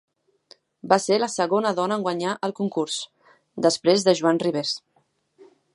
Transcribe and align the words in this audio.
Va 0.93 0.97
ser 1.03 1.19
la 1.19 1.27
segona 1.33 1.73
dona 1.81 1.97
en 1.99 2.07
guanyar 2.07 2.33
el 2.49 2.57
concurs, 2.63 2.99
després 3.69 4.07
de 4.09 4.19
Joan 4.23 4.45
Rivers. 4.47 4.75